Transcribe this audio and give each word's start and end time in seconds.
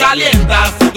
Calientas, 0.00 0.89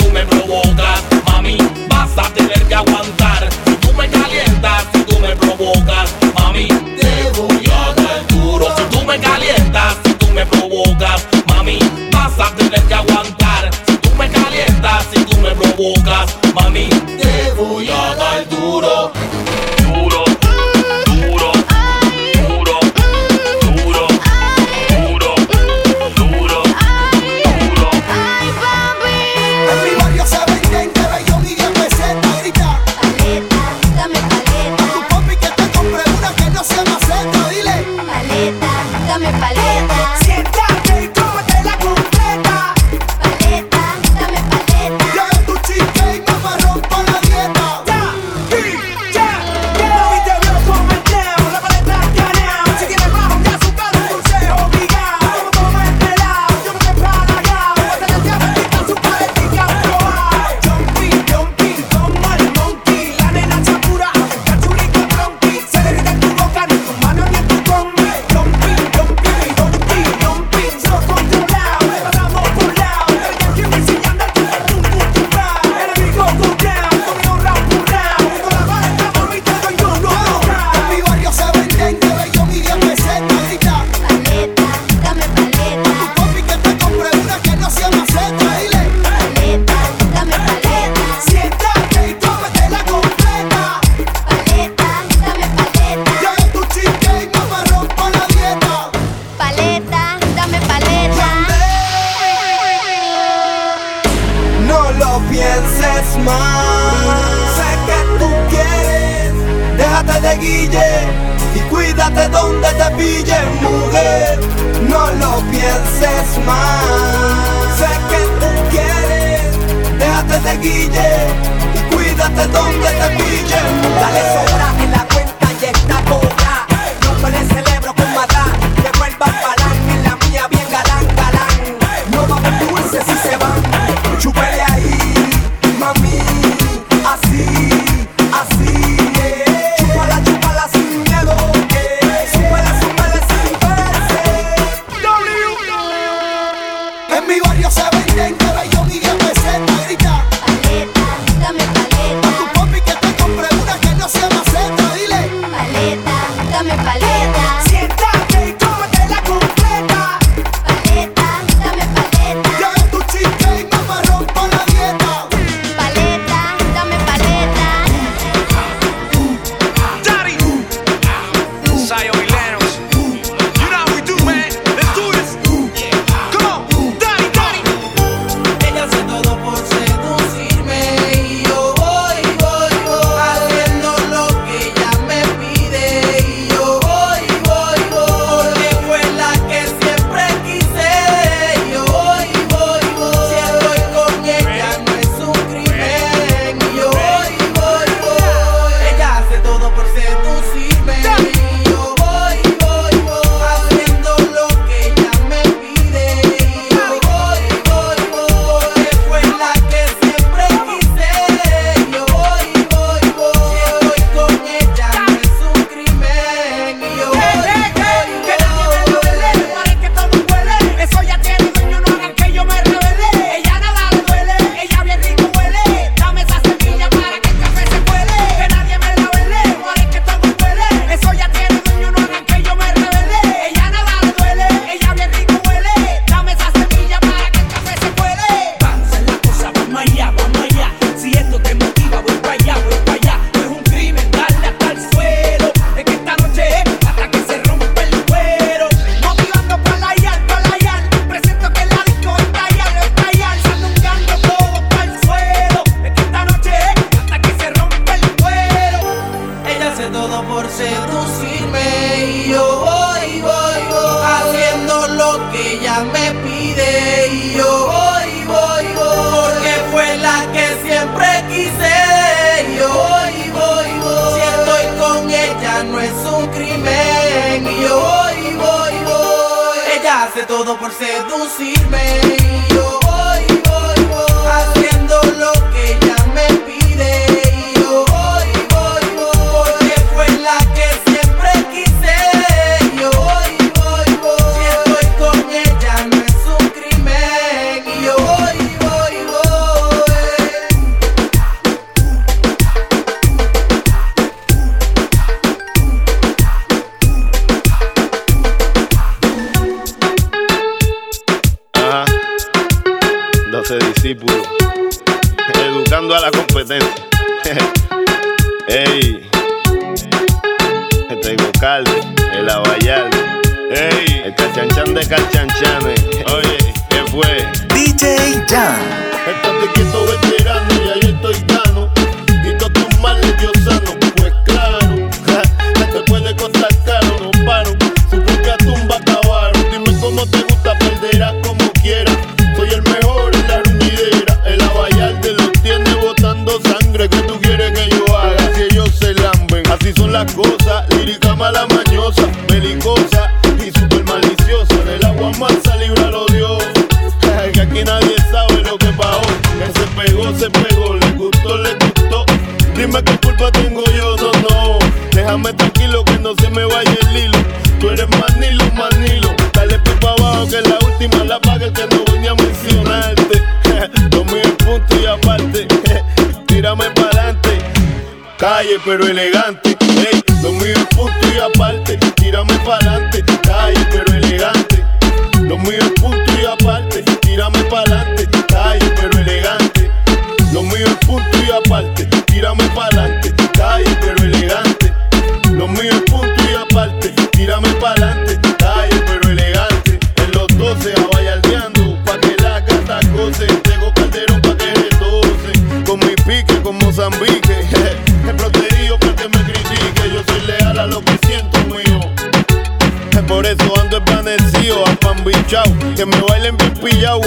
Que 415.83 415.89
me 415.89 416.01
bailen 416.07 416.37
bien 416.37 416.53
pillao, 416.53 417.01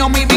que 0.00 0.06
yo 0.08 0.29